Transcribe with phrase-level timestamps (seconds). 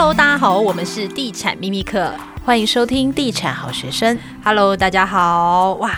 [0.00, 2.14] Hello，大家好，我们是地产秘密课，
[2.44, 4.16] 欢迎收听地产好学生。
[4.44, 5.90] Hello，大家好，哇。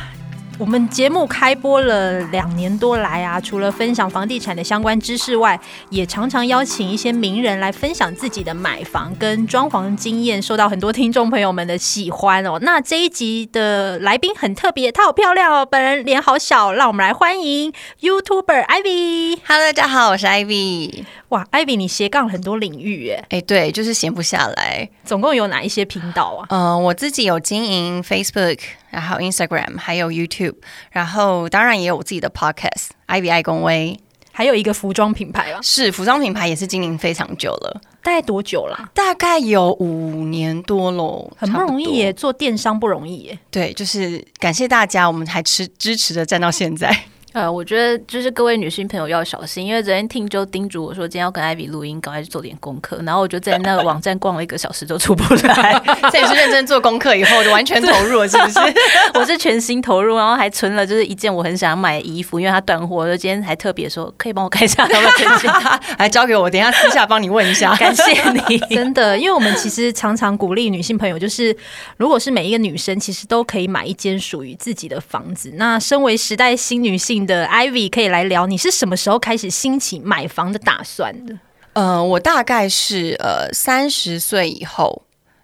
[0.60, 12.58] 我们节目开播了两年多来啊，除了分享房地产的相关知识外，也常常邀请一些名人来分享自己的买房跟装潢经验，受到很多听众朋友们的喜欢哦。
[12.60, 17.72] 那这一集的来宾很特别，她好漂亮哦，本人脸好小，让我们来欢迎
[18.02, 19.38] YouTuber Ivy。
[19.46, 21.04] Hello，大家好，我是 Ivy。
[21.30, 23.24] 哇，Ivy，你斜杠很多领域耶。
[23.30, 24.90] 哎，对，就是闲不下来。
[25.06, 26.46] 总共有哪一些频道啊？
[26.50, 28.58] 嗯、呃，我自己有经营 Facebook。
[28.90, 30.56] 然后 Instagram 还有 YouTube，
[30.90, 33.98] 然后当然也有我自己的 Podcast，Ivy 爱公威，
[34.32, 35.60] 还有一个服装品牌了？
[35.62, 37.80] 是服装品牌，也是经营非常久了。
[38.02, 38.90] 大概多久了？
[38.94, 43.38] 大概有五年多喽，很不容易耶，做电商不容易耶。
[43.50, 46.96] 对，就是感谢大家，我们还持支持着站到现在。
[47.32, 53.00] 呃，我觉得就是各位女性朋友要小心，因为昨天听就叮嘱我说，今天要跟艾比录音，赶快去做点功课。
[53.04, 55.80] 然后我就在那个网站逛了一个小时，都出不来。
[56.10, 58.58] 这也是认真做功课以后就完全投入了，是不是？
[59.14, 63.06] 我是全心投入，然后还存了就是一件我很想买的衣服，因为它断货。
[63.06, 67.74] 就今天还特别说，可以帮我看一下有没有真假，来交给我，等一下私下帮你问一下。
[67.78, 68.12] 感谢
[68.48, 71.56] 你，真的，因为我们其实常常鼓励女性朋友，就是
[71.96, 75.52] 如果是每一个女生，其实都可以买一间属于自己的房子。
[75.54, 77.88] 那身为时代新女性的 Ivy。
[77.90, 81.38] 可以来聊，你是什么时候开始兴起买房的打算的？
[81.72, 85.02] 呃，我大概是呃三十岁以后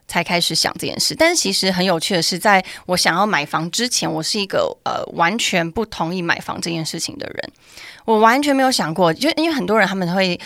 [0.09, 1.15] 才开始想这件事。
[1.15, 7.53] 但是其实很有趣的是，在我想要买房之前，我是一个呃完全不同意买房这件事情的人。
[8.05, 10.39] 我完全没有想过，就因为很多人他们会。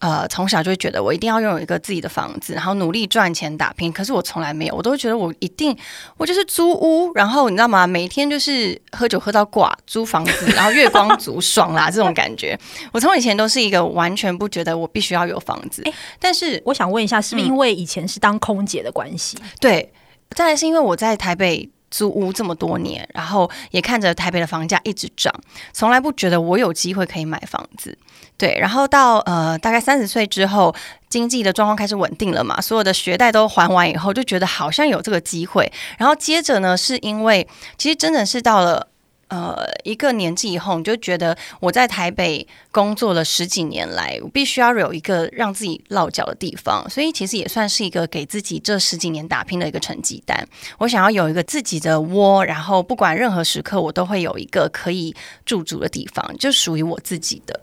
[0.00, 3.90] 呃，从小就会觉得我一定要拥有一个自己的房子，然后努力赚钱打拼。
[3.90, 5.74] 可是我从来没有，我都会觉得我一定，
[6.16, 7.86] 我就是租屋，然后你知道吗？
[7.86, 12.58] 每天就是喝酒喝到挂，租房子，然后月光族爽啦这种感觉。
[12.92, 15.82] 我从以前都是一个完全不觉得我必须要有房子。
[15.84, 19.38] 欸，但是我想问一下，是不是因为以前是当空姐的关系？
[19.40, 19.92] 嗯，对，
[20.30, 21.70] 再来是因为我在台北。
[21.94, 25.32] 租屋这么多年，然后也看着台北的房价一直涨，
[25.72, 27.96] 从来不觉得我有机会可以买房子。
[28.36, 30.74] 对，然后到呃大概三十岁之后，
[31.08, 35.72] 经济的状况开始稳定了嘛，所有的学贷都还完以后，就觉得好像有这个机会。
[35.96, 37.46] 然后接着呢，是因为
[37.78, 38.88] 其实真的是到了。
[39.28, 50.46] 呃，一个年纪以后，你就觉得我在台北工作了十几年来，我必须要有一个让自己落脚的地方，所以其实也算是一个给自己这十几年打拼的一个成绩单。
[50.78, 55.14] 我想要有一个自己的窝，然后不管任何时刻，我都会有一个可以
[55.46, 57.58] 驻足的地方，就属于我自己的，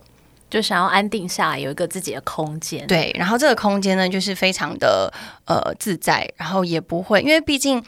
[0.50, 2.86] 就想要安定下来，有一个自己的空间。
[2.88, 5.14] 对，然后这个空间呢，就是非常的
[5.46, 7.84] 呃自在，然后也不会，因为毕竟。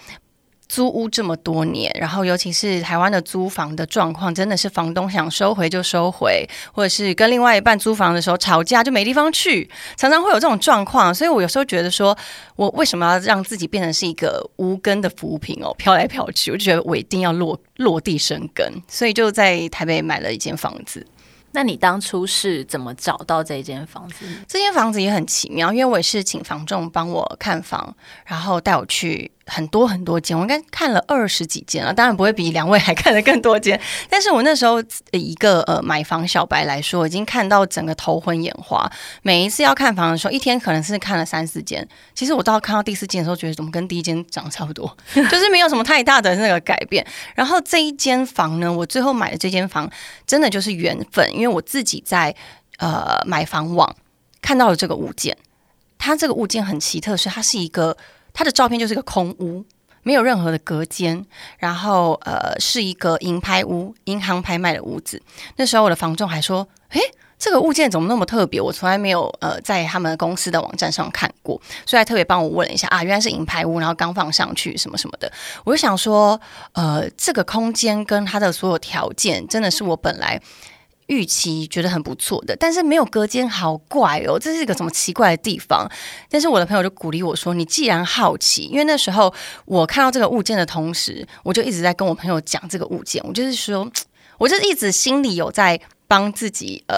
[0.73, 11.13] 租屋这么多年，然后尤其是台湾的租房的状况，真的是房东想收回就收回，或者是跟另外一半租房的时候吵架就没地方去，常常会有这种状况。
[11.13, 12.17] 所以我有时候觉得说，
[12.55, 16.49] 我为什么要让自己变成是一个无根的浮萍哦，飘来飘去？
[16.49, 21.05] 我就觉得我一定要落落地生根， 所以就在台北买了一间房子。
[21.51, 24.25] 那你当初是怎么找到这间房子？
[24.47, 27.95] 这间房子也很奇妙，因为我也是请房仲帮我看房，
[28.25, 29.29] 然后带我去。
[29.45, 33.79] 很多很多间，我应该看了二十几间了，当然不会比两位还看得更多间。
[34.09, 34.81] 但是我那时候
[35.11, 38.89] 一个呃买房小白来说，已经看到整个头昏眼花。
[39.21, 41.85] 每一次要看房的时候，一天可能是看了三四间。
[42.15, 47.05] 其实我到看到第四间的时候，觉得怎么跟第一间长得差不多， 就是没有什么太大的那个改变。
[47.35, 49.91] 然后这一间房呢，我最后买的这间房
[50.25, 52.33] 真的就是缘分，因为我自己在
[52.77, 53.93] 呃买房网
[54.41, 55.35] 看到了这个物件。
[55.97, 57.97] 它这个物件很奇特，是它是一个。
[58.33, 59.63] 他的照片就是个空屋，
[60.01, 61.25] 没有任何的隔间，
[61.57, 65.21] 然后呃是一个银拍屋，银行拍卖的屋子。
[65.55, 66.99] 那时候我的房仲还说：“诶，
[67.37, 68.59] 这个物件怎么那么特别？
[68.59, 75.31] 我从来没有呃在他们公司的网站上看过，所以还特别帮我问了一下啊，原来是银拍屋，然后刚放上去什么什么的。
[75.63, 76.39] 我就想说，
[76.73, 80.41] 呃，这个空间跟它的所有条件，真的是我本来。”
[81.07, 84.39] 预期觉得很不错的，但是没有隔间，好怪哦！
[84.39, 85.89] 这是一个什么奇怪的地方？
[86.29, 89.33] 但是我的朋友就鼓励我说：“你既然好奇，因为那时候
[89.65, 93.21] 我看到这个物件的同时，我就一直在跟我朋友讲这个物件。
[93.25, 93.89] 我就是说，
[94.37, 96.97] 我就一直心里有在帮自己呃。”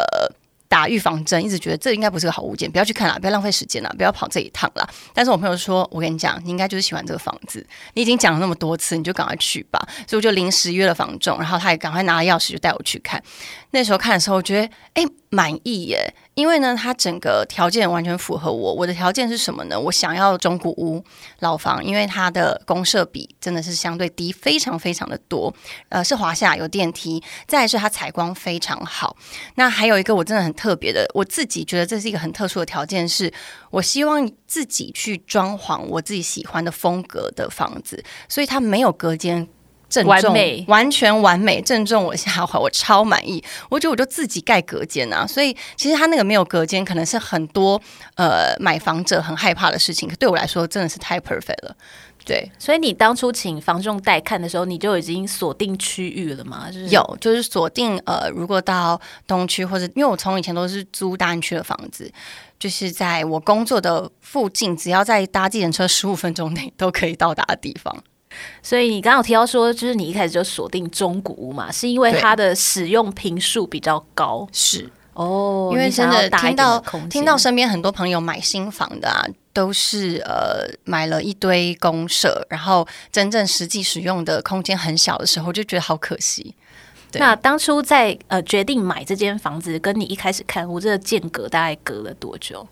[0.67, 4.89] 打预防针，一直觉得这应该不是个好物件，不要去看了，不要浪费时间了，不要跑这一趟了。
[5.13, 9.79] 但是我朋友说，我跟你讲，你应该就是喜欢这个房子，你已经讲了那么多次，你就赶快去吧。
[10.07, 13.21] 所以我就临时约了房仲，然后他也赶快拿了钥匙就带我去看。
[13.71, 18.73] 那时候看的时候，我觉得哎满意耶，因为呢，它整个条件完全符合我。
[18.73, 19.79] 我的条件是什么呢？
[19.79, 21.03] 我想要中古屋
[21.39, 25.53] 老房，因为它的公设比真的是相对低，非常非常的多。
[25.87, 29.15] 呃，是华夏有电梯，再是它采光非常好。
[29.55, 33.33] 那还有一个我真的很特别的，我自己觉得这是一个很特殊的条件，是
[33.71, 39.47] 我希望自己去装潢我自己喜欢的风格的房子，所以它没有隔间。
[39.89, 43.43] 正中完美，完全完美，正中我下怀，我超满意。
[43.69, 47.81] 我觉得我就自己盖隔间啊，所以其实他那个没有隔间，可能是很多
[48.15, 50.09] 呃买房者很害怕的事情。
[50.09, 51.75] 可对我来说，真的是太 perfect 了。
[52.25, 56.71] 对，所以你当初请房仲带看的时候，你就已经锁定区域了吗？
[56.71, 62.11] 就是有，就是锁定呃，如果到东区或者，因为我从以前都是租大安区的房子，
[62.57, 67.95] 就是在我工作的附近，只要在搭计程车十五分钟内都可以到达的地方。
[68.61, 74.47] 所以你刚刚有提到说，就是你一开始就锁定中古屋嘛，是因为它的使用频数比较高。
[74.51, 76.79] 是哦，因为真的听到
[77.09, 86.53] 听到身边很多朋友买新房的啊，都是呃买了一堆公舍，然后真正实际使用的空间很小的时候，就觉得好可惜。
[87.13, 92.67] 那当初在呃决定买这间房子，跟你一开始看屋这个间隔大概隔了多久？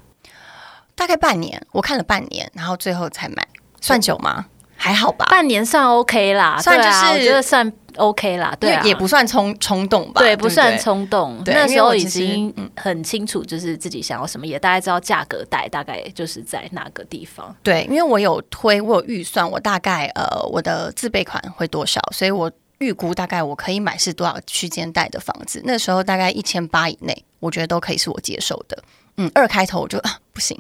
[0.96, 3.48] 大概半年，我看了半年，然后最后才买，
[3.80, 4.48] 算久吗？
[4.84, 11.42] 还好吧，半年算 OK 啦，算就是、啊、我觉得算 OK 啦，对、啊，也不算冲冲动吧，对，不算冲动。
[11.42, 17.56] 对，那时候已经很清楚，就是自己想要什么，也大概知道价格带大概就是在哪个地方。
[17.64, 25.62] 对，因为我有推，我有预算，我大概呃我的自备款会多少，所以我预估大概我可以买是多少区间带的房子。
[25.64, 28.84] 那时候大概一千八以内，我觉得都可以是我接受的。
[29.16, 30.58] 嗯，二开头我就啊不行。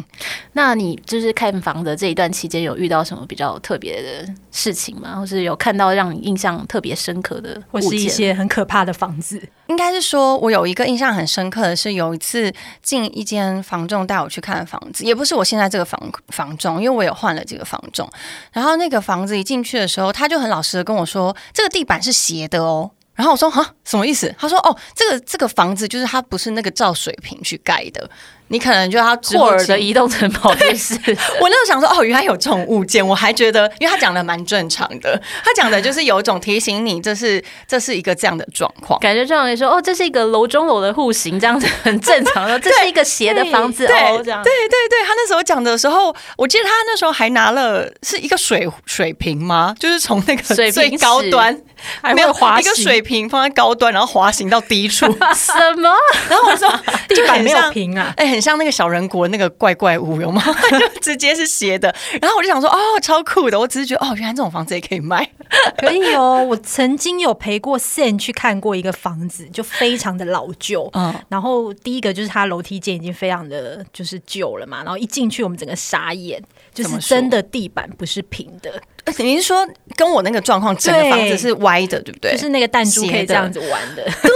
[0.53, 5.15] 那你就是看房的这一段期间，有遇到什么比较特别的事情吗？
[5.15, 9.41] 或是有看到让你印象特别深刻的，或是一些很可怕的房子？
[9.67, 12.53] 应该是说，我有一个印象很深刻的是，有一次
[12.83, 15.99] 进一间房仲带我去看房子，也不是我现在这个房
[16.29, 18.07] 房仲，因为我有换了几个房仲。
[18.51, 22.91] 然后那个房子一进去的时候，他就很老实的跟我说，这个地板是斜的哦。
[23.15, 24.33] 然后我说哈，什么意思？
[24.39, 28.09] 他说哦，这个这个房子就是它不是那个照水平去盖的。
[28.49, 30.93] 你可能就要霍尔的移动城堡就是。
[30.95, 44.43] 我那时候想说，哦，原来有这种物件，我还觉得，因为他讲的蛮正常的，他讲的就是有一种提醒你，这是这是一个这样的状况，感觉这样你说，哦，这是一个楼中楼的户型，这样子很正常的，这是一个斜的房子哦，这样。
[44.43, 49.73] 对对对，他那时候讲的时候，我记得他那时候还拿了是一个水水瓶吗？
[49.79, 51.59] 就是从那个最高端
[52.01, 55.05] 还没有滑一个水平放在高端，然后滑行到低处，
[55.35, 55.89] 什么？
[56.29, 56.69] 然后我说
[57.07, 58.43] 地板没有平啊，哎，很。
[58.43, 60.43] 像那个小人国那个怪怪物有吗？
[60.69, 63.57] 就直接是斜的，然后我就想说，哦，超酷的！
[63.57, 65.25] 我只是觉得，哦，原来这种房子也可以卖，
[65.79, 66.43] 可以哦。
[66.43, 70.89] 我曾经有陪过 Sam 去看过一个房子，就非常的老旧。
[70.91, 76.43] 嗯，然后第一个就是它楼梯间已经非常的就是旧了嘛，然后一进去我们整个傻眼，
[76.73, 78.69] 就是真的地板不是平的。
[79.19, 79.65] 你是说
[79.95, 82.33] 跟我那个状况，整个房子是歪的，对不对？
[82.33, 84.31] 就是那个弹珠可以这样子玩的， 对。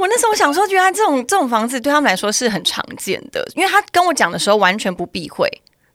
[0.00, 5.46] 我那时候想说，原来这种这种房子对他们来说是很常见的，因为他跟我讲的时候完全不避讳，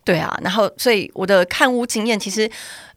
[0.04, 2.50] 对啊，然后所以我的看屋经验其实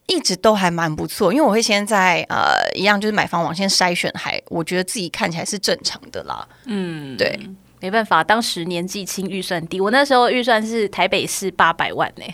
[0.07, 7.39] 一直都还蛮不错，因为我会先在呃一样就是买房网先筛选，还我觉得自己看起来是正常的啦，嗯，对。
[7.81, 9.81] 没办法，当时年纪轻，预算低。
[9.81, 12.25] 我那时候预算是台北市八百万呢，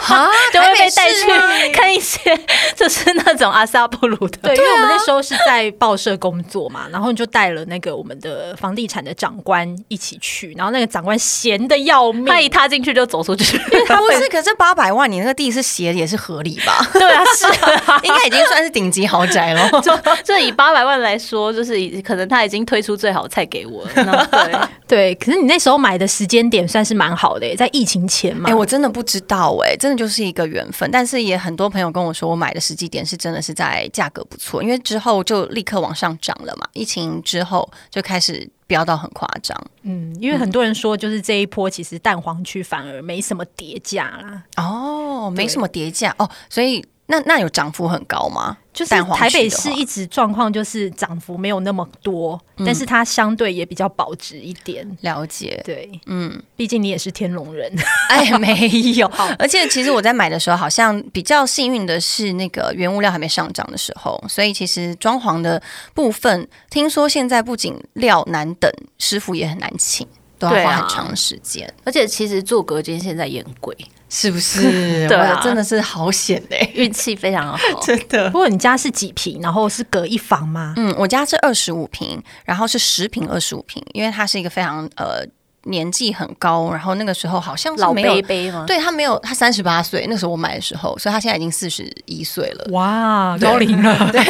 [0.52, 2.38] 就会被带去看一些
[2.74, 4.38] 就是那种阿萨布鲁的。
[4.42, 13.58] 对，因为我们那时候是在报社工作嘛，然后你就带了那个我们的房地产的长官一起去，然后那个长官闲的要命，他一踏进去就走出去。
[13.60, 16.86] 不是，可是八百万，你那个地是斜也是合理吧？
[16.92, 17.46] 对啊，是
[17.90, 19.68] 啊， 应该已经算是顶级豪宅了。
[19.82, 24.28] 就就以八百万来说，就是可能他已经推出最好的菜给我了。
[24.30, 24.50] 对。
[24.90, 28.50] 对，可是你那时候买的时间点算是蛮好的，在疫情前嘛。
[28.50, 30.88] 哎，我真的不知道，哎，真的就是一个缘分。
[30.90, 36.68] 但是也很多朋友跟我说，我买的时机点是真的是在价格不错，因为之后就立刻往上涨了嘛。
[36.72, 39.56] 疫情之后就开始飙到很夸张。
[39.82, 44.42] 嗯，因为很多人说，就是这一波其实蛋黄区反而没什么跌价啦。
[44.56, 46.84] 哦，没什么跌价哦，所以。
[47.10, 48.56] 那那有涨幅很高吗？
[48.72, 54.86] 就是台北市一直状况就是涨幅没有那么多，嗯，但是它相对也比较保值一点。
[55.00, 57.70] 了解，对，嗯，毕竟你也是天龙人。
[58.08, 59.10] 哎， 没有。
[59.38, 65.60] 而且其实我在买的时候，好像比较幸运的是，那个原物料还没上涨的时候，所以其实装潢的
[65.92, 70.06] 部分，听说现在不仅料难等，师傅也很难请，
[70.40, 71.72] 都要花很长时间，啊。
[71.84, 73.76] 而且其实做隔间现在也很贵。
[74.12, 74.62] 是不是？
[75.06, 78.28] 对啊，真的是好险哎，运气非常好， 真的。
[78.30, 79.40] 不过你家是几平？
[79.40, 80.74] 然后是隔一房吗？
[80.76, 85.24] 嗯，我家是二十五平，然后是十平二十五平，因为它是一个非常呃
[85.64, 88.64] 年纪很高，然后那个时候好像是没有，老杯杯吗？
[88.66, 92.66] 对，他没有，他三十八岁，那时候我买的时候，所以他现在已经四十一岁了。
[92.72, 93.96] 哇，高龄了。
[94.12, 94.20] 对。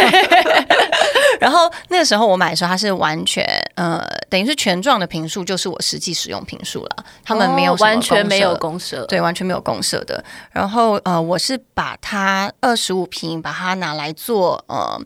[1.41, 3.43] 然后那个时候我买的时候，它是完全
[3.75, 7.05] 呃，等于是全幢的坪数，就是我实际使用坪数了。
[7.25, 10.23] 他们没有完全没有公设，对，完全没有公设的。
[10.51, 15.01] 然后呃，我是把它二十五瓶，把它拿来做呃，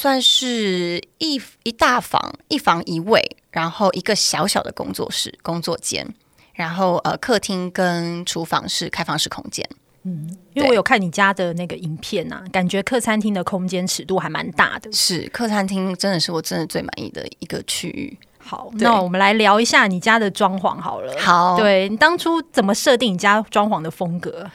[0.00, 6.08] 算是一一大房，一房一卫，然后一个小小的工作室、工作间，
[6.54, 9.68] 然后呃，客厅跟厨房是开放式空间。
[10.04, 14.90] 嗯，因为我有看你家的那个影片呐、啊，感觉客餐厅的空间尺度还蛮大的。
[14.90, 18.18] 是，客餐厅真的是我真的最满意的一个区域。
[18.38, 21.14] 好，那我们来聊一下你家的装潢好了。
[21.18, 24.50] 好，对，你当初怎么设定你家装潢的风格？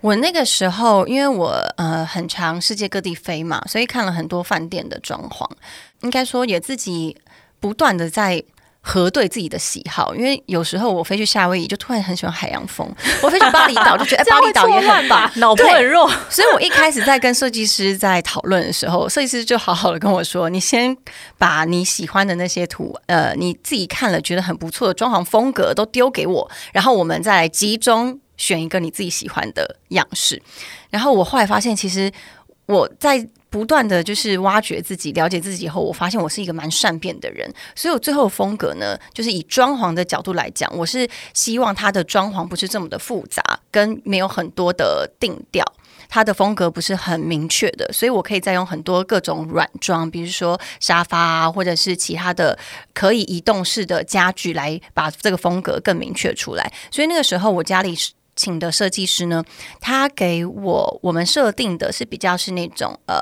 [0.00, 5.48] 我那个时候，因为我呃很长世界各地飞嘛，所以看了很多饭店的装潢，
[6.02, 7.16] 应该说也自己
[7.58, 8.42] 不断的在。
[8.82, 12.88] 核对自己的喜好，因为有时候我飞去夏威夷，就突然很喜欢海洋风；
[13.22, 16.10] 我飞去巴厘岛，就觉得巴厘岛也很棒，脑波很弱。
[16.30, 20.96] 所以我一开始在跟设计师在讨论的时候，设计师就好好的跟我说：“你先
[21.36, 30.42] 把你喜欢的那些图，呃，你自己看了觉得很不错的装潢风格都丢给我，然后我们再来集中选一个你自己喜欢的样式。”
[30.90, 32.10] 然后我后来发现，其实
[32.66, 33.28] 我在。
[33.50, 43.42] 不断的就是挖掘自己，了解自己以后，我发现我是一个蛮善变的人，所以我最后风格呢，就是以装潢的角度来讲，我是希望它的装潢不是这么的复杂，
[43.72, 45.64] 跟没有很多的定调，
[46.08, 52.56] 它的风格不是很明确的，所以我可以再用很多各种软装，比如说沙发啊，或者是其他的
[52.94, 56.72] 可以移动式的家具来把这个风格更明确出来。
[56.92, 58.12] 所以那个时候我家里是。
[58.36, 59.44] 请的设计师呢，
[59.80, 63.20] 他给我我们设定的是比较是那种呃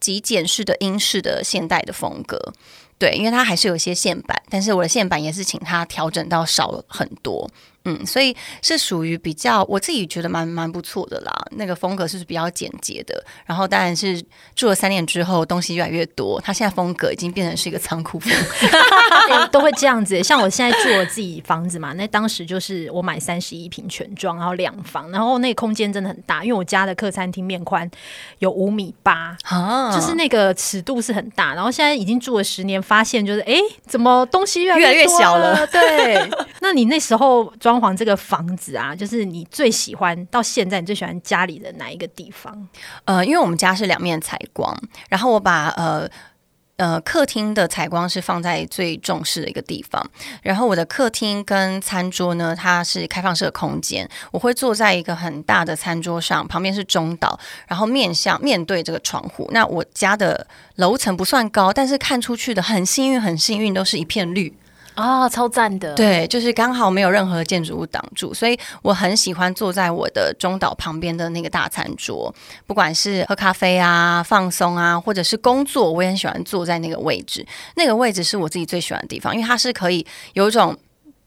[0.00, 2.52] 极简式的英式的现代的风格，
[2.98, 7.50] 对，因为它还是有一些线板，但是我的线板也是请他调整到少了很多。
[7.84, 11.32] 嗯，所以是属于比较我自己觉得蛮蛮不错的啦。
[11.52, 14.22] 那个风格是比较简洁的，然后当然是
[14.54, 16.40] 住了三年之后，东西越来越多。
[16.40, 18.32] 他现在风格已经变成是一个仓库风，
[19.30, 20.22] 欸，都会这样子。
[20.22, 27.90] 像我现在住我自己房子嘛，那当时就是我买三十一平全装，然后两房，然后那个空间真的很大，因为我家的客餐厅面宽
[28.40, 31.54] 有五米八，啊，就是那个尺度是很大。
[31.54, 33.54] 然后现在已经住了十年，发现就是哎，
[33.86, 35.66] 怎么东西越来越小了？
[35.68, 36.28] 对，
[36.60, 37.78] 那你那时候装。
[37.78, 42.68] 潢这个房子啊，就是你最喜欢到现在你最喜欢家里的哪一个地方？
[43.04, 44.76] 呃，因为我们家是两面采光，
[45.08, 46.08] 然后我把呃
[46.76, 50.04] 呃客厅的采光是放在最重视的一个地方，
[50.42, 59.48] 然后我的客厅跟餐桌呢，它是开放式的空间，我会坐在一个很大的餐桌上，旁边是中岛，然后面向面对这个窗户。
[59.52, 60.44] 那我家的
[60.74, 64.52] 楼层不算高，但是看出去的很幸运，很幸运，都是一片绿。
[64.98, 65.94] 啊、超赞的！
[65.94, 72.34] 对，就是刚好没有任何建筑物挡住，所以我很喜欢坐在我的中岛旁边的那个大餐桌，
[72.66, 77.46] 不管是喝咖啡啊、放松啊，或者是工作，我也很喜欢坐在那个位置。
[77.76, 80.76] 那个位置是我自己最喜欢的地方，因为它是可以有一种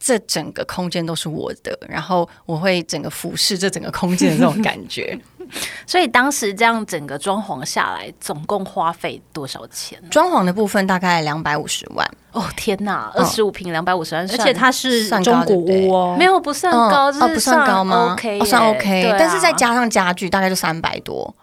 [0.03, 5.17] 这整个空间都是我的，然后我会整个俯视这整个空间的这种感觉。
[5.85, 10.01] 所以当时这样整个装潢下来，总共花费多少钱？
[10.09, 12.09] 装潢的部分大概两百五十万。
[12.31, 21.35] 哦天哪，二十五平两百五十万，而且它是中古屋哦，没有不算高，就是、哦不算高吗？OK，、哦、算 OK，、啊、但是再加上家具，大概就三百多。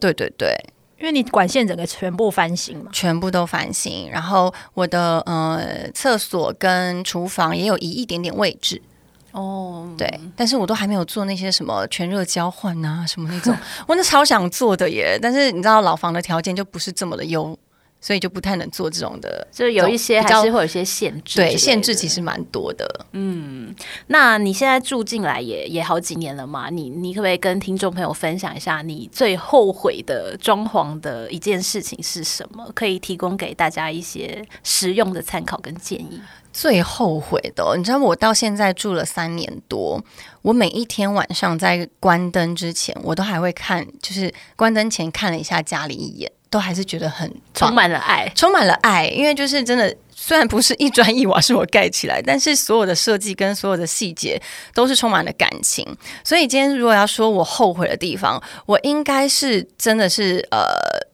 [0.00, 0.54] 对对对，
[0.98, 8.82] 因为你管线整个全部翻新嘛，全部都翻新，然后我的呃厕所跟厨房也有移一点点位置。
[9.30, 13.54] 哦，对，但是我都还没有做那些什么全热交换啊，什么那种，
[13.86, 15.18] 我那超想做的耶。
[15.20, 17.56] 但是你知道老房的条件就不是这么的优，
[18.00, 21.36] 所以就不太能做这种的，就有一些还是会有一些限制。
[21.36, 23.06] 对，限制其实蛮多的。
[23.12, 23.74] 嗯，
[24.06, 26.70] 那你现在住进来也也好几年了嘛？
[26.70, 32.70] 你你可不可以跟听众朋友分享一下你最后悔的装潢的一件事情是什么？
[32.74, 36.20] 可以提供给大家一些实用的参考跟建议。
[36.50, 40.02] 最后悔的，哦，你知道我到现在住了三年多，
[40.42, 49.06] 我每一天晚上在关灯之前，我都还会看，就是关灯前看了一下家里一眼，都还是觉得很充满了爱，充满了爱。
[49.08, 54.40] 因为就是真的，虽然不是一砖一瓦是我盖起来，但是所有的设计跟所有的细节
[54.72, 55.86] 都是充满了感情。
[56.24, 60.66] 所以今天如果要说我后悔的地方，我应该是真的是呃，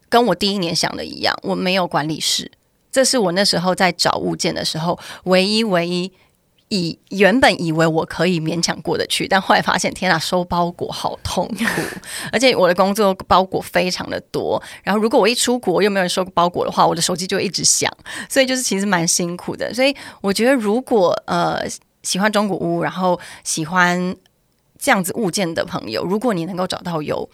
[0.09, 2.51] 跟我第一年想的一样，我没有管理室。
[2.93, 6.13] 这是我那时候在找物件的时候，唯一唯一
[6.75, 11.65] 以原本以为我可以勉强过得去，但后来发现，天哪，收包裹好痛苦，
[12.33, 14.61] 而且我的工作包裹非常的多。
[14.83, 17.89] 然后如果我一出国又没有人收包裹的话，我的手机就一直响，
[18.29, 19.73] 所以就是其实蛮辛苦的。
[19.73, 21.61] 所以我觉得，如果呃
[22.03, 24.17] 喜欢中古屋，然后喜欢
[24.79, 27.29] 这样子物件的朋友，如果你能够找到有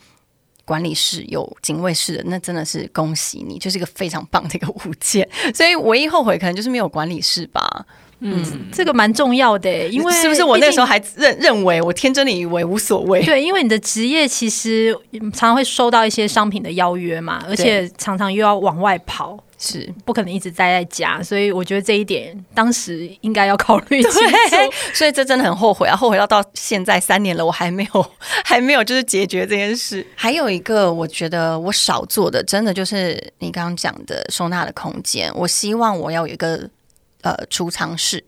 [0.67, 5.27] 管理室、有警卫室的，那真的是恭喜你，就是一个非常棒的一个物件。
[5.55, 7.87] 所以唯一后悔可能就是没有管理室吧。
[8.21, 13.25] 嗯，这个蛮重要的，因为是不是我那时候还认认为我天真的以为无所谓？
[13.25, 14.95] 对，因为你的职业其实
[15.33, 24.19] 常常会收到一些商品的邀约嘛，而且常常又要往外跑，是不可能一直待在家，所以我觉得这一点当时应该要考虑清楚。
[24.93, 28.11] 所以这真的很后悔啊，后悔到到现在三年了，我还没有
[28.45, 30.07] 还没有就是解决这件事。
[30.15, 36.69] 还有一个我觉得我少做的，真的就是你刚刚讲的收纳的空间，我希望我要有一个。
[37.23, 38.25] 呃，储藏室，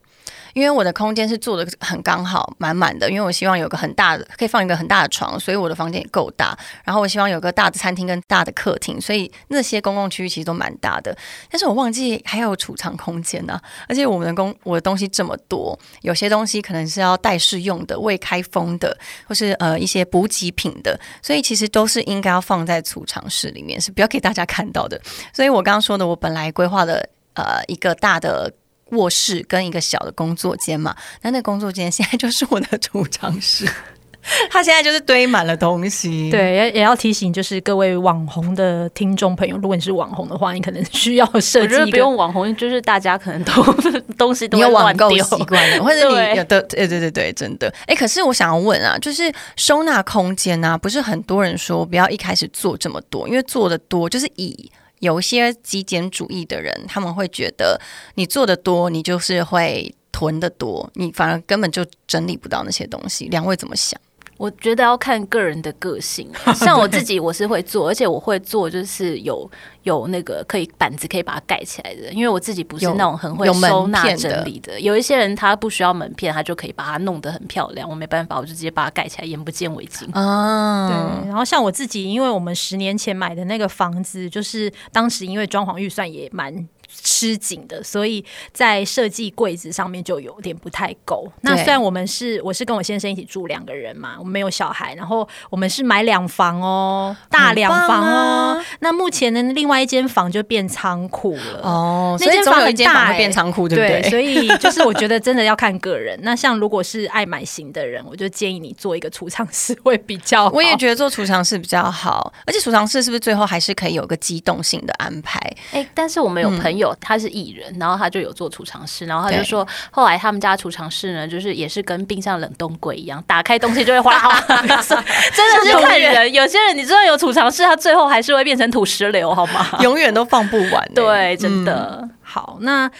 [0.52, 3.08] 因为我的空间是做的很刚好，满满的。
[3.08, 6.56] 因为我希望有个很大的，可以放一个很大的床，所以我的房间也够大。
[6.84, 11.16] 然后我希望有个大的餐厅跟大的客厅，所以那些公共区域其实都蛮大的。
[11.50, 13.58] 但是我忘记还有储藏空间呢、
[13.88, 18.94] 而且我们的公我的东西这么多，有些东西可能是要待试用的、未开封的，
[19.26, 25.00] 或是呃一些补给品的，所以其实都是应该要放在储藏室里面，是不要给大家看到的。
[25.32, 28.52] 所以我刚刚说的，我本来规划的呃一个大的。
[28.92, 33.66] 卧室跟一个小的工作间嘛，那那工作间现在就是我的储藏室，
[34.50, 36.30] 它现在就是堆满了东西。
[36.30, 41.90] 对，也也要提醒，就是各位网红的听众朋友，如果你是网红的话，你可能需要设计。
[41.90, 43.52] 不用网红，就是大家可能都
[44.16, 47.72] 东西都有网购习惯了，或者你有的，对对对对，真的。
[47.86, 54.70] 哎，可是我想要问啊，就是收纳空间呢、啊，不是很多人说不要一开始做这么多，因为做的多就是以。
[55.02, 57.80] 有一些极简主义的人，他们会觉得
[58.14, 63.26] 你做的多，你就是会囤的多，你反而根本就整理不到那些东西。
[63.26, 64.00] 两位怎么想？
[64.42, 69.48] 我觉得要看个人的个性， 像我自己，我是会做，而且我会做，就是有
[69.84, 74.80] 有那个可以板子可以把它盖起来的，因为我自己不是那种很会收纳整理的。
[74.80, 77.88] 有，一些人他不需要门片，他就可以把它弄得很漂亮。
[77.88, 80.08] 我没办法，我就直接把它盖起来，眼不见为净。
[80.10, 81.28] 啊，对。
[81.28, 86.68] 然后像我自己，因为我们十年前买的那个房子，就是当时因为装潢预算也蛮。
[87.12, 91.30] 吃紧的，所以在设计柜子上面就有点不太够。
[91.42, 98.58] 那虽然我们是我是跟我先生一起住两个人嘛，我们没有小孩，然后我们是买两房哦，大两房哦。
[98.58, 104.00] 啊、那目前的另外一间房就变仓库了哦，那间房很大，欸，变仓库对不对？
[104.00, 106.18] 对，所以 就是我觉得真的要看个人。
[106.22, 110.50] 那像如果是爱买型的人，我就建议你做一个储藏室会比较好。
[110.54, 115.38] 我也觉得做储藏室比较好，而且储藏室是不是最后还是可以有个机动性的安排？
[115.72, 116.82] 哎、欸，但是我们有朋友。
[116.82, 124.30] 有，他是艺人，然后他就有做储藏室，然后他就说，后来他们家储藏室呢，就是也是跟冰箱冷冻柜一样，打开东西就会哗啦哗
[124.62, 124.62] 啦，
[125.34, 126.32] 真的是看人。
[126.32, 129.66] 有些人你知道有储藏室，他最后还是会变成土石流，好吗？
[129.80, 130.92] 永远都放不完、欸。
[130.94, 131.98] 对，真的。
[132.00, 132.90] 嗯、好，那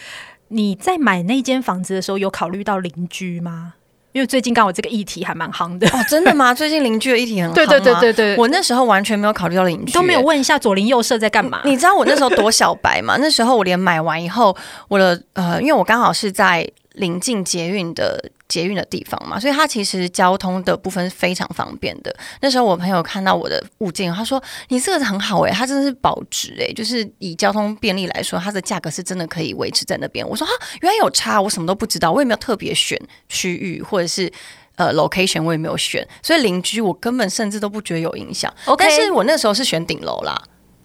[0.49, 3.75] 你在买那间房子的时候，有考虑到邻居吗？
[4.13, 6.53] 因为最近刚好这个议题还蛮夯的哦，真的吗？
[6.55, 7.51] 最近邻居的议题很？
[7.53, 11.61] 对对对对对，我那时候完全没有考虑到邻居，都没有问一下左邻右舍在干嘛。
[11.65, 13.17] 你知道我那时候多小白吗？
[13.21, 14.55] 那时候我连买完以后，
[14.87, 16.65] 我的呃，因为我刚好是在。
[16.95, 22.15] 临近捷运的捷运的地方嘛，所以它其实交通的部分是非常方便的。
[22.39, 24.39] 那时候我朋友看到我的物件，他说
[24.69, 32.95] ：“你这个很好诶、它真的是保值诶、就是以交通便利来说，它的价格是真的可以维持在那边。”我说：“哈，原来有差，我什么都不知道，我也没有特别选
[33.27, 34.31] 区域或者是
[34.75, 38.53] 呃 location，我也没有选，所以邻居我根本甚至都不觉得有影响。
[38.65, 40.39] OK，但是我那时候是选顶楼啦，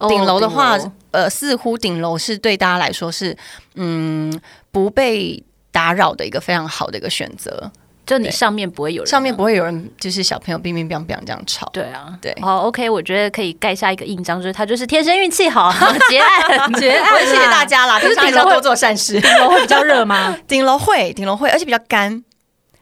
[0.07, 0.75] 顶楼的话，
[1.11, 3.37] 呃，似乎顶楼是对大家来说是
[3.75, 4.33] 嗯
[4.71, 7.71] 不被。”打扰的一个非常好的一个选择，
[8.05, 11.69] 就你上面不会有人，上面不会有人，就是小朋友乒乒乓乓这样吵。
[11.71, 15.71] 对啊，对，好，OK，我觉得可以盖下一个印章，就是他就是天生运气好，
[16.09, 17.99] 结案结案，谢谢大家啦。
[17.99, 20.37] 就是顶楼多做善事，顶楼会比较热吗？
[20.47, 22.23] 顶楼会，顶楼会，而且比较干。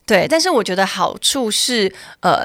[0.05, 2.43] 对，但是我觉得好处是，呃。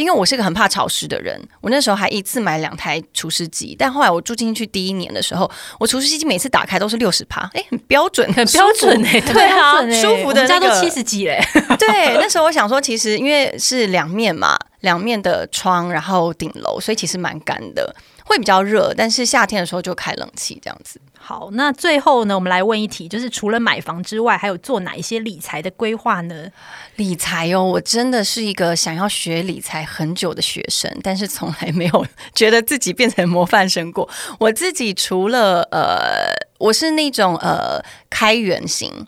[0.00, 11.38] 因为我是个很怕潮湿的人，我那时候还一次买两台除湿机，但后来我住进去第一年的时候，我除湿机每次打开都是六十帕，哎，很标准，很标准哎，对啊，舒服的那都七十几嘞，
[11.78, 21.00] 对，那时候我想说，其实因为是两面嘛，两面的窗，然后顶楼，所以其实蛮干的，会比较热，但是夏天的时候就开冷气这样子。
[21.30, 26.48] 好，那最后呢，我们来问一题，就是除了买房之外，还有做哪一些理财的规划呢？
[26.96, 34.10] 理财哦，我真的是一个想要学理财很久的学生，但是从来没有觉得自己变成模范生过。
[34.40, 39.06] 我自己除了呃，我是那种呃开源型。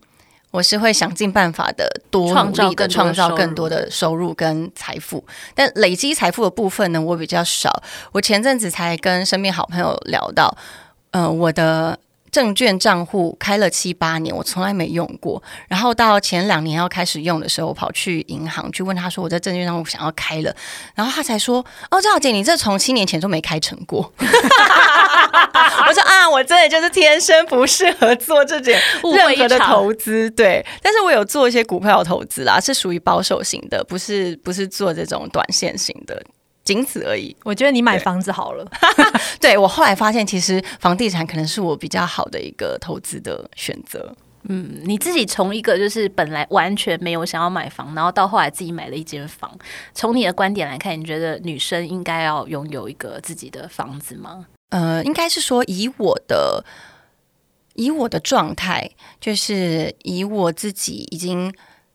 [0.53, 5.25] 我是会想尽办法的多努力的创造更多的收入跟财富，
[5.57, 7.83] 但累积财富的部分呢，我比较少。
[8.13, 10.57] 我前阵子才跟身边好朋友聊到，
[11.11, 11.99] 呃，我的。
[12.33, 15.41] 证券账户开了七八年，我从来没用过。
[15.69, 20.57] 然后到前两年要开始用的时候，我跑去银行去问他说：“我在证券账户想要开了。”
[20.97, 24.11] 然后他才说：“哦，赵小姐，你这从七年前就没开成过。
[25.87, 36.23] ”我说：“啊，我真的就是天生不适合做这件任何的投资。”对，但是我有做一些股票投资啦，是属于保守型的，不是不是做这种短线型的。
[36.65, 37.37] 仅此而已。
[37.45, 38.65] 我觉得你买房子好了。
[39.41, 44.15] 对，对我后来发现，其实房地产可能是我比较好的一个投资的选择。
[44.49, 49.51] 嗯，你自己从一个就是本来完全没有想要买房，然后到后来自己买了一间房。
[49.95, 54.47] 从你的观点来看，你觉得女生应该要拥有一个自己的房子吗？
[54.71, 56.65] 呃，应该是说以我的
[57.75, 61.53] 以我的状态，就是以我自己已经。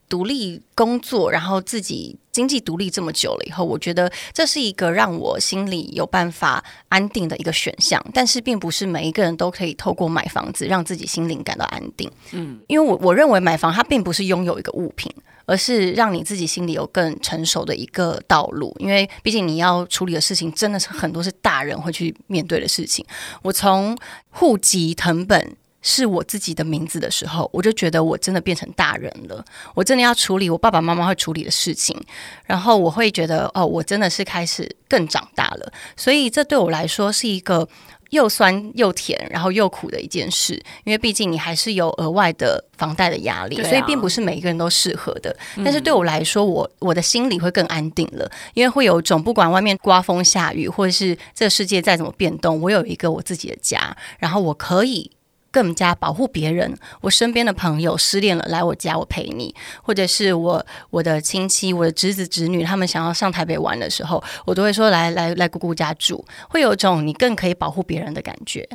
[0.10, 8.00] 独立工作，然后自己经济独立这么久了以后，我觉得这是一个让我心里有办法安定的一个选项。
[8.14, 12.08] 但是，并不是每一个人都可以透过买房子让自己心灵感到安定。
[12.34, 15.12] 嗯，因为我我认为买房它并不是拥有一个物品，
[15.48, 18.72] 而是让你自己心里有更成熟的一个道路。
[18.78, 23.04] 因为毕竟你要处理的事情真的是很多是大人会去面对的事情。
[23.42, 23.98] 我从
[24.30, 25.58] 户籍成本。
[25.90, 29.44] 是我自己的名字的时候，我就觉得我真的变成大人了。
[29.74, 31.98] 我真的要处理我爸爸妈妈会处理的事情，
[32.46, 35.72] 然后我会觉得哦，我真的是开始更长大了。
[35.96, 37.66] 所以这对我来说是一个
[38.10, 40.62] 又酸又甜，然后又苦的一件事。
[40.84, 45.34] 因为毕竟你还是有额外的房贷的压力，啊，所以并不是每一个人都适合的。
[45.64, 55.10] 但是对我来说，我我的心里会更安定了，因为会有一种不管外面刮风下雨，或者是这个世界再怎么变动，我有一个我自己的家，然后我可以。
[55.58, 56.78] 更加保护别人。
[57.02, 68.70] 我身边的朋友失恋了，来我家我陪你；或者是我我的亲戚、我的侄子侄女，他们想要上台北玩的时候，我都会说来来来姑姑家住，会有种你更可以保护别人的感觉。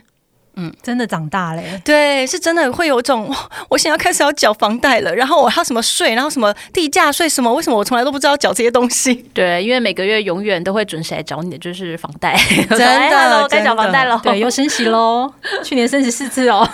[0.56, 1.80] 嗯，真的长大嘞。
[1.84, 3.34] 对，是真的会有种，
[3.70, 9.14] 我现在开始要缴房贷了，然后我还有什么税，然后什么地价税什么，为什么我从来都不知道缴这些东西？
[9.32, 12.36] 对，因为每个月永远都会准时来找你的就是房贷，
[12.68, 15.32] 真的该缴房贷了，对，又升息喽，
[15.64, 16.68] 去年升息四次哦，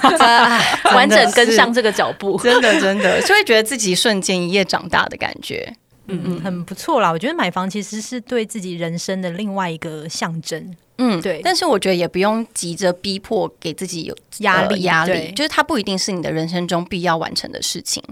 [0.95, 5.75] 完整跟上这个脚步，真的真的，就会觉得自己瞬间一夜长大的感觉。
[6.09, 7.11] 嗯嗯，很不错啦。
[7.11, 10.75] 我觉得买房其实是对自己人生的另外一个象征。
[10.97, 11.41] 嗯，对。
[11.45, 18.03] 但是我觉得也不用急着逼迫给自己有压力，压力就是它不一定是你的人生中必要完成的事情。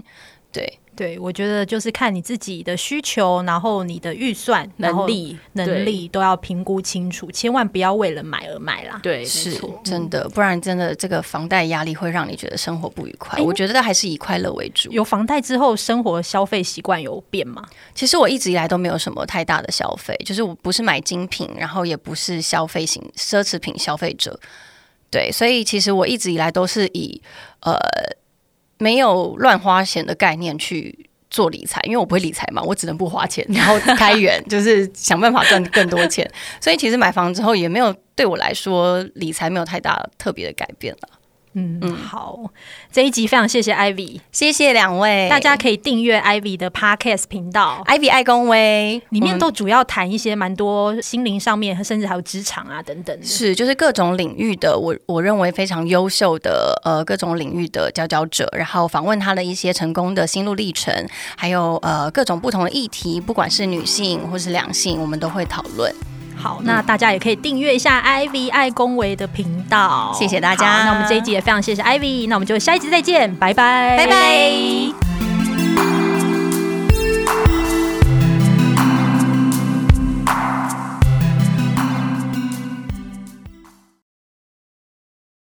[0.51, 0.79] 对。
[0.97, 8.99] 对，我觉得就是看你自己的需求，然后你的预算能力能力都要评估清楚，千万不要为了买而买啦。
[9.03, 13.39] 对，是真的，不然真的这个房贷压力会让你觉得生活不愉快。
[13.39, 14.91] 我觉得还是以快乐为主。
[14.91, 17.63] 有房贷之后，生活消费习惯有变吗？
[17.93, 24.39] 其实我一直以来都没有什么太大的消费，就是我不是买精品，然后也不是消费型奢侈品消费者。
[25.11, 27.21] 对，所以其实我一直以来都是以
[27.59, 27.77] 呃。
[28.77, 36.29] 没有乱花钱的概念去做理财，因为我不会理财嘛，我只能不花钱， 然后开源，就是想办法赚更多钱。
[36.61, 41.09] 所以其实买房之后也没有对我来说理财没有太大特别的改变了。
[41.57, 42.39] 嗯嗯，好，
[42.91, 60.93] 这一集非常谢谢 Ivy，谢谢两位，大家可以订阅 Ivy 的 Podcast 频道，Ivy 爱公威，里面都主要谈一些蛮多心灵上面，甚至还有职场啊等等，是就是各种领域的，我我认为非常优秀的呃各种领域的佼佼者，然后访问他的一些成功的心路历程，
[61.35, 65.91] 还有呃各种不同的议题，不管是女性或是两性，我们都会讨论。
[66.37, 70.83] 好，那大家也可以订阅一下 Ivy 爱恭维的频道，谢谢大家。
[70.85, 75.26] 那我们这一集也非常谢谢 Ivy，那我们就下一集再见，拜拜，拜拜。